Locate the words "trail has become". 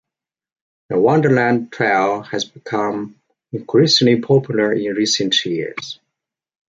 1.71-3.21